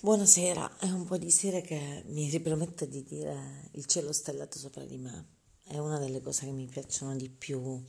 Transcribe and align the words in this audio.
Buonasera, 0.00 0.78
è 0.78 0.90
un 0.90 1.06
po' 1.06 1.18
di 1.18 1.28
sera 1.28 1.60
che 1.60 2.04
mi 2.06 2.30
riprometto 2.30 2.84
di 2.84 3.02
dire 3.02 3.68
il 3.72 3.84
cielo 3.86 4.12
stellato 4.12 4.56
sopra 4.56 4.84
di 4.84 4.96
me. 4.96 5.26
È 5.64 5.76
una 5.78 5.98
delle 5.98 6.20
cose 6.20 6.44
che 6.44 6.52
mi 6.52 6.66
piacciono 6.66 7.16
di 7.16 7.28
più 7.28 7.82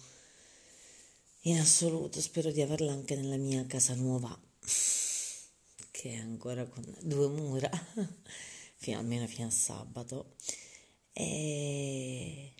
in 1.42 1.60
assoluto. 1.60 2.20
Spero 2.20 2.50
di 2.50 2.64
averla 2.64 2.92
anche 2.92 3.16
nella 3.16 3.38
mia 3.38 3.64
casa 3.68 3.94
nuova, 3.94 4.36
che 5.92 6.14
è 6.14 6.16
ancora 6.16 6.66
con 6.66 6.84
due 7.02 7.27
mura, 7.27 7.70
fino, 8.78 8.98
almeno 8.98 9.28
fino 9.28 9.46
a 9.46 9.52
sabato. 9.52 10.34
E 11.14 12.54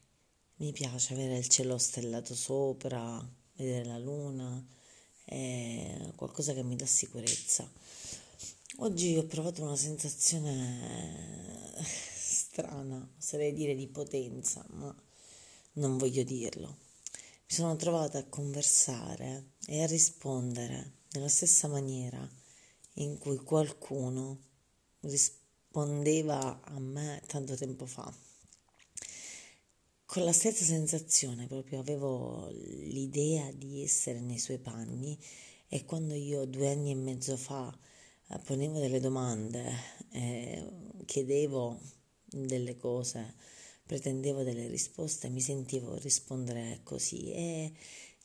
mi 0.58 0.72
piace 0.74 1.14
avere 1.14 1.40
il 1.40 1.48
cielo 1.48 1.80
stellato 1.80 2.36
sopra, 2.36 3.28
vedere 3.56 3.84
la 3.84 3.98
luna, 3.98 4.64
è 5.26 6.12
qualcosa 6.16 6.54
che 6.54 6.62
mi 6.62 6.76
dà 6.76 6.86
sicurezza. 6.86 7.68
Oggi 8.82 9.18
ho 9.18 9.26
provato 9.26 9.62
una 9.62 9.76
sensazione 9.76 10.80
strana, 12.16 13.06
oserei 13.18 13.52
dire 13.52 13.76
di 13.76 13.90
potenza, 13.90 14.66
ma 14.70 14.96
non 15.74 15.98
voglio 15.98 16.24
dirlo. 16.24 16.68
Mi 16.70 17.56
sono 17.56 17.76
trovata 17.76 18.20
a 18.20 18.30
conversare 18.30 19.56
e 19.68 19.84
a 19.84 19.86
rispondere 19.86 20.94
nella 21.12 21.28
stessa 21.28 21.68
maniera 21.68 22.26
in 22.94 23.18
cui 23.18 23.36
qualcuno 23.40 24.40
rispondeva 25.02 26.62
a 26.64 26.80
me 26.80 27.22
tanto 27.28 27.58
tempo 27.58 27.86
fa. 27.86 28.10
Con 30.06 30.24
la 30.24 30.32
stessa 30.32 30.64
sensazione, 30.64 31.48
proprio 31.48 31.80
avevo 31.80 32.48
l'idea 32.48 33.52
di 33.52 33.84
essere 33.84 34.22
nei 34.22 34.40
suoi 34.40 34.60
panni 34.60 35.20
e 35.68 35.84
quando 35.84 36.14
io 36.14 36.46
due 36.46 36.72
anni 36.72 36.92
e 36.92 36.96
mezzo 36.96 37.36
fa 37.36 37.78
ponevo 38.38 38.80
delle 38.80 39.00
domande, 39.00 39.74
eh, 40.12 40.64
chiedevo 41.06 41.80
delle 42.26 42.78
cose, 42.78 43.34
pretendevo 43.86 44.44
delle 44.44 44.68
risposte, 44.68 45.30
mi 45.30 45.42
sentivo 45.42 45.98
rispondere 45.98 46.82
così 46.84 47.32
e 47.32 47.74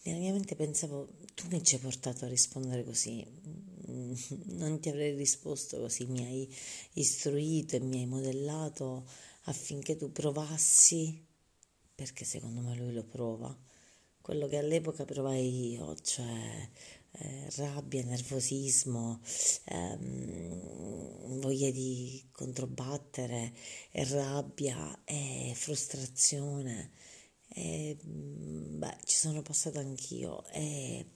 nella 0.02 0.19
mia 0.19 0.33
mente 0.33 0.55
pensavo 0.55 1.08
tu 1.34 1.46
mi 1.48 1.64
ci 1.64 1.77
hai 1.77 1.80
portato 1.80 2.27
a 2.27 2.28
rispondere 2.28 2.84
così, 2.84 3.24
non 3.86 4.78
ti 4.80 4.91
avrei 4.91 5.14
risposto 5.14 5.78
così, 5.78 6.05
mi 6.06 6.24
hai 6.24 6.55
istruito 6.92 7.77
e 7.77 7.80
mi 7.80 8.00
hai 8.00 8.06
modellato 8.06 9.06
affinché 9.44 9.96
tu 9.96 10.12
provassi, 10.12 11.24
perché 11.94 12.27
secondo 12.27 12.61
me 12.61 12.77
lui 12.77 12.92
lo 12.92 13.05
prova, 13.05 13.56
quello 14.20 14.46
che 14.46 14.58
all'epoca 14.58 15.06
provai 15.06 15.72
io, 15.72 15.96
cioè 15.96 16.68
eh, 17.19 17.48
rabbia, 17.57 18.03
nervosismo, 18.05 19.20
ehm, 19.67 21.41
voglia 21.41 21.70
di 21.70 22.27
controbattere, 22.33 23.53
e 23.91 24.05
rabbia 24.05 25.03
e 25.05 25.53
frustrazione. 25.55 26.91
E, 27.48 27.97
mm, 28.05 28.79
beh, 28.79 28.97
ci 29.05 29.17
sono 29.17 29.42
passata 29.42 29.81
anch'io 29.81 30.45
e 30.48 31.07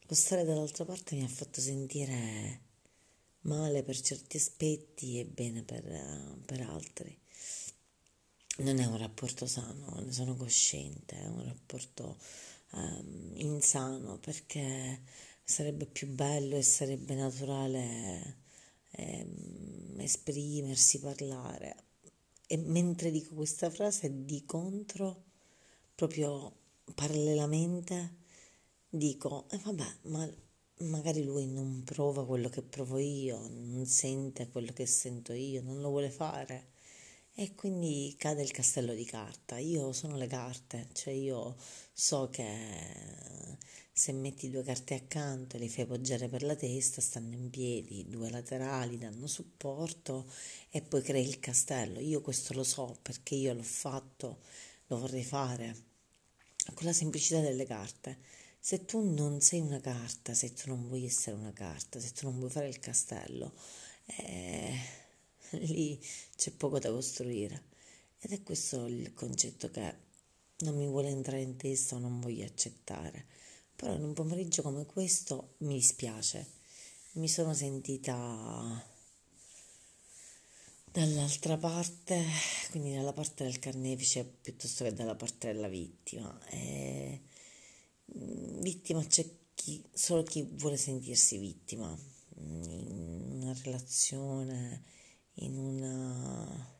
lo 0.00 0.14
stare 0.14 0.44
dall'altra 0.44 0.84
parte 0.84 1.14
mi 1.14 1.22
ha 1.22 1.28
fatto 1.28 1.60
sentire 1.60 2.62
male 3.42 3.82
per 3.84 4.00
certi 4.00 4.36
aspetti 4.36 5.20
e 5.20 5.24
bene 5.24 5.62
per, 5.62 5.84
per 6.44 6.60
altri. 6.62 7.16
Non 8.58 8.78
è 8.78 8.84
un 8.84 8.98
rapporto 8.98 9.46
sano, 9.46 10.00
ne 10.00 10.12
sono 10.12 10.34
cosciente, 10.34 11.16
è 11.16 11.26
un 11.26 11.44
rapporto 11.44 12.18
um, 12.72 13.32
insano 13.34 14.18
perché 14.18 15.02
sarebbe 15.42 15.86
più 15.86 16.08
bello 16.08 16.56
e 16.56 16.62
sarebbe 16.62 17.14
naturale 17.14 18.36
ehm, 18.92 19.96
esprimersi, 19.98 21.00
parlare. 21.00 21.84
E 22.46 22.56
mentre 22.56 23.10
dico 23.10 23.34
questa 23.34 23.70
frase 23.70 24.24
di 24.24 24.44
contro, 24.44 25.24
proprio 25.94 26.52
parallelamente, 26.94 28.16
dico, 28.88 29.46
eh 29.50 29.58
vabbè, 29.58 29.96
ma 30.02 30.28
magari 30.80 31.22
lui 31.24 31.46
non 31.46 31.82
prova 31.84 32.26
quello 32.26 32.48
che 32.48 32.62
provo 32.62 32.98
io, 32.98 33.46
non 33.48 33.86
sente 33.86 34.48
quello 34.48 34.72
che 34.72 34.86
sento 34.86 35.32
io, 35.32 35.62
non 35.62 35.80
lo 35.80 35.90
vuole 35.90 36.10
fare. 36.10 36.69
E 37.40 37.54
quindi 37.54 38.14
cade 38.18 38.42
il 38.42 38.50
castello 38.50 38.92
di 38.92 39.06
carta. 39.06 39.56
Io 39.56 39.92
sono 39.92 40.18
le 40.18 40.26
carte, 40.26 40.88
cioè 40.92 41.14
io 41.14 41.56
so 41.90 42.28
che 42.28 43.56
se 43.90 44.12
metti 44.12 44.50
due 44.50 44.62
carte 44.62 44.92
accanto 44.92 45.56
e 45.56 45.60
le 45.60 45.70
fai 45.70 45.86
poggiare 45.86 46.28
per 46.28 46.42
la 46.42 46.54
testa, 46.54 47.00
stanno 47.00 47.32
in 47.32 47.48
piedi, 47.48 48.04
due 48.10 48.28
laterali 48.28 48.98
danno 48.98 49.26
supporto 49.26 50.30
e 50.68 50.82
poi 50.82 51.00
crei 51.00 51.26
il 51.26 51.40
castello. 51.40 51.98
Io 52.00 52.20
questo 52.20 52.52
lo 52.52 52.62
so 52.62 52.98
perché 53.00 53.36
io 53.36 53.54
l'ho 53.54 53.62
fatto, 53.62 54.40
lo 54.88 54.98
vorrei 54.98 55.24
fare 55.24 55.74
con 56.74 56.84
la 56.84 56.92
semplicità 56.92 57.40
delle 57.40 57.64
carte. 57.64 58.18
Se 58.58 58.84
tu 58.84 59.00
non 59.14 59.40
sei 59.40 59.60
una 59.60 59.80
carta, 59.80 60.34
se 60.34 60.52
tu 60.52 60.68
non 60.68 60.86
vuoi 60.86 61.06
essere 61.06 61.36
una 61.36 61.54
carta, 61.54 62.00
se 62.00 62.12
tu 62.12 62.26
non 62.26 62.38
vuoi 62.38 62.50
fare 62.50 62.68
il 62.68 62.80
castello, 62.80 63.54
eh, 64.04 65.08
lì 65.58 66.00
c'è 66.36 66.50
poco 66.52 66.78
da 66.78 66.90
costruire. 66.90 67.68
Ed 68.18 68.32
è 68.32 68.42
questo 68.42 68.86
il 68.86 69.14
concetto 69.14 69.70
che 69.70 70.08
non 70.58 70.76
mi 70.76 70.86
vuole 70.86 71.08
entrare 71.08 71.40
in 71.40 71.56
testa 71.56 71.96
o 71.96 71.98
non 71.98 72.20
voglio 72.20 72.44
accettare. 72.44 73.26
Però 73.76 73.94
in 73.94 74.04
un 74.04 74.12
pomeriggio 74.12 74.62
come 74.62 74.84
questo 74.84 75.54
mi 75.58 75.74
dispiace. 75.74 76.58
Mi 77.12 77.28
sono 77.28 77.54
sentita 77.54 78.84
dall'altra 80.92 81.56
parte, 81.56 82.24
quindi 82.70 82.94
dalla 82.94 83.12
parte 83.12 83.44
del 83.44 83.58
carnefice 83.58 84.24
piuttosto 84.24 84.84
che 84.84 84.92
dalla 84.92 85.14
parte 85.14 85.52
della 85.52 85.68
vittima. 85.68 86.38
E 86.48 87.22
mm, 88.18 88.60
vittima 88.60 89.04
c'è 89.04 89.26
chi, 89.54 89.82
solo 89.92 90.22
chi 90.22 90.42
vuole 90.42 90.76
sentirsi 90.76 91.38
vittima 91.38 91.96
in 92.36 93.40
una 93.40 93.54
relazione 93.62 94.82
in 95.34 95.56
una 95.56 96.78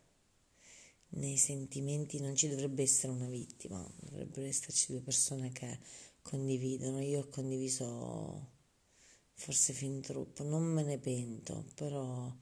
nei 1.13 1.37
sentimenti 1.37 2.21
non 2.21 2.37
ci 2.37 2.49
dovrebbe 2.49 2.83
essere 2.83 3.13
una 3.13 3.29
vittima, 3.29 3.85
dovrebbero 4.01 4.47
esserci 4.47 4.93
due 4.93 5.01
persone 5.01 5.51
che 5.51 5.79
condividono. 6.23 7.01
Io 7.01 7.21
ho 7.21 7.29
condiviso 7.29 8.59
forse 9.35 9.73
fin 9.73 10.01
troppo, 10.01 10.45
non 10.45 10.63
me 10.63 10.83
ne 10.83 10.99
pento, 10.99 11.65
però 11.75 12.33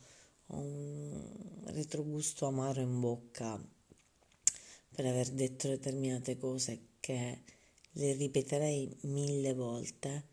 ho 0.51 0.57
un 0.57 1.63
retrogusto 1.67 2.47
amaro 2.47 2.81
in 2.81 3.01
bocca 3.01 3.59
per 4.95 5.07
aver 5.07 5.31
detto 5.31 5.69
determinate 5.69 6.37
cose 6.37 6.89
che 7.01 7.43
le 7.93 8.13
ripeterei 8.15 8.97
mille 9.03 9.55
volte, 9.55 10.27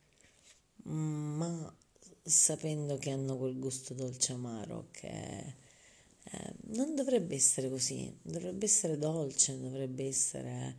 ma 0.83 1.77
sapendo 2.21 2.97
che 2.97 3.11
hanno 3.11 3.37
quel 3.37 3.59
gusto 3.59 3.93
dolce 3.93 4.33
amaro 4.33 4.87
che 4.91 5.63
eh, 6.31 6.53
non 6.73 6.95
dovrebbe 6.95 7.35
essere 7.35 7.69
così, 7.69 8.11
dovrebbe 8.21 8.65
essere 8.65 8.97
dolce, 8.97 9.59
dovrebbe 9.59 10.07
essere 10.07 10.75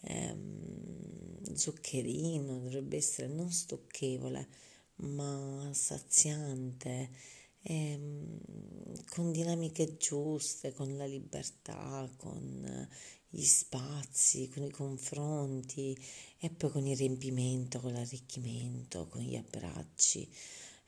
ehm, 0.00 1.54
zuccherino, 1.54 2.58
dovrebbe 2.58 2.96
essere 2.96 3.28
non 3.28 3.50
stocchevole, 3.50 4.48
ma 4.96 5.70
saziante, 5.72 7.10
ehm, 7.62 8.40
con 9.08 9.30
dinamiche 9.30 9.96
giuste, 9.96 10.72
con 10.72 10.96
la 10.96 11.06
libertà, 11.06 12.10
con 12.16 12.88
gli 13.30 13.44
spazi, 13.44 14.48
con 14.48 14.64
i 14.64 14.70
confronti 14.70 15.96
e 16.38 16.50
poi 16.50 16.70
con 16.70 16.86
il 16.86 16.96
riempimento, 16.96 17.78
con 17.80 17.92
l'arricchimento, 17.92 19.06
con 19.06 19.22
gli 19.22 19.36
abbracci. 19.36 20.28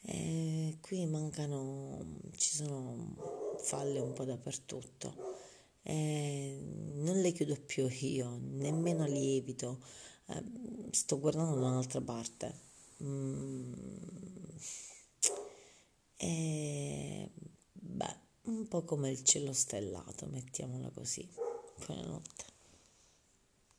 E 0.02 0.78
qui 0.80 1.04
mancano, 1.06 2.18
ci 2.36 2.56
sono 2.56 3.39
falle 3.62 4.00
un 4.00 4.12
po' 4.12 4.24
dappertutto. 4.24 5.38
E 5.82 6.58
non 6.94 7.20
le 7.20 7.32
chiudo 7.32 7.56
più 7.64 7.88
io, 7.88 8.38
nemmeno 8.40 9.06
lievito. 9.06 9.82
Eh, 10.26 10.44
sto 10.90 11.18
guardando 11.18 11.58
da 11.58 11.68
un'altra 11.68 12.00
parte. 12.00 12.68
Mm. 13.02 13.72
E 16.16 17.30
beh, 17.72 18.16
un 18.42 18.68
po' 18.68 18.84
come 18.84 19.10
il 19.10 19.22
cielo 19.22 19.52
stellato, 19.52 20.26
mettiamola 20.26 20.90
così. 20.90 21.26
Buonanotte. 21.86 22.49